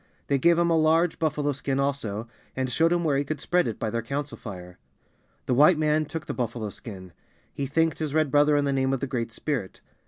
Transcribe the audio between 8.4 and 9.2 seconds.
in the name of the